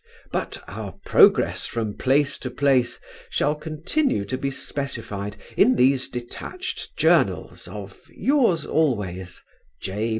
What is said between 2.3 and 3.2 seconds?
to place